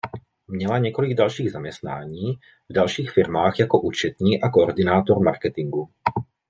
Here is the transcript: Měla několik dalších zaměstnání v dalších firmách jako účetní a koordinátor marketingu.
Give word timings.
Měla 0.47 0.77
několik 0.77 1.13
dalších 1.13 1.51
zaměstnání 1.51 2.33
v 2.69 2.73
dalších 2.73 3.11
firmách 3.11 3.59
jako 3.59 3.81
účetní 3.81 4.41
a 4.41 4.49
koordinátor 4.49 5.19
marketingu. 5.23 5.89